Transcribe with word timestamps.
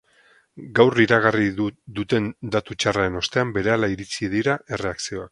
Gaur 0.77 0.99
iragarri 1.01 1.49
duten 1.99 2.29
datu 2.55 2.77
txarraren 2.85 3.19
ostean, 3.21 3.51
berehala 3.59 3.91
iritsi 3.97 4.31
dira 4.37 4.57
erreakzioak. 4.79 5.29